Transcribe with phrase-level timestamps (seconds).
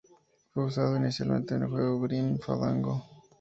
[0.49, 3.05] Fue usado inicialmente en el juego Grim Fandango.